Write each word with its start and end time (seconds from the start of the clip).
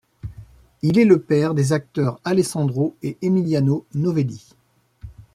Il 0.81 0.97
est 0.97 1.05
le 1.05 1.21
père 1.21 1.53
des 1.53 1.73
acteurs 1.73 2.19
Alessandro 2.25 2.95
et 3.03 3.19
Emiliano 3.21 3.85
Novelli. 3.93 4.55